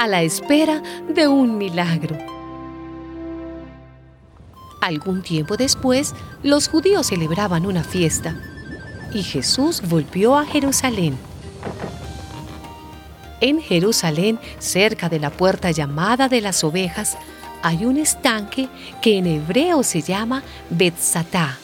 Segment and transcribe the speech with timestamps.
[0.00, 0.82] A la espera
[1.14, 2.16] de un milagro.
[4.80, 8.34] Algún tiempo después, los judíos celebraban una fiesta
[9.12, 11.18] y Jesús volvió a Jerusalén.
[13.42, 17.18] En Jerusalén, cerca de la puerta llamada de las ovejas,
[17.62, 18.70] hay un estanque
[19.02, 21.58] que en hebreo se llama Betzatá.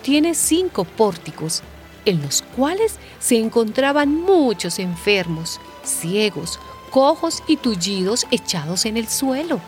[0.00, 1.62] Tiene cinco pórticos,
[2.06, 6.58] en los cuales se encontraban muchos enfermos, ciegos,
[6.90, 9.60] cojos y tullidos echados en el suelo.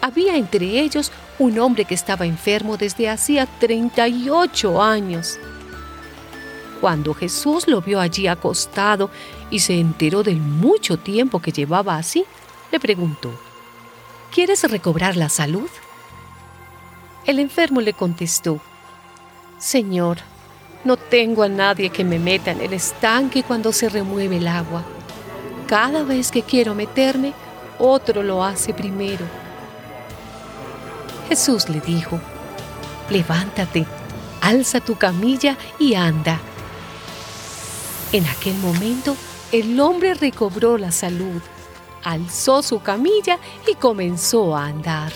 [0.00, 5.38] Había entre ellos un hombre que estaba enfermo desde hacía 38 años.
[6.80, 9.10] Cuando Jesús lo vio allí acostado
[9.50, 12.24] y se enteró del mucho tiempo que llevaba así,
[12.72, 13.32] le preguntó,
[14.32, 15.68] ¿Quieres recobrar la salud?
[17.26, 18.60] El enfermo le contestó,
[19.58, 20.18] Señor,
[20.84, 24.82] no tengo a nadie que me meta en el estanque cuando se remueve el agua.
[25.66, 27.32] Cada vez que quiero meterme,
[27.78, 29.24] otro lo hace primero.
[31.28, 32.18] Jesús le dijo,
[33.08, 33.86] levántate,
[34.40, 36.40] alza tu camilla y anda.
[38.12, 39.16] En aquel momento,
[39.52, 41.40] el hombre recobró la salud,
[42.02, 43.38] alzó su camilla
[43.70, 45.12] y comenzó a andar.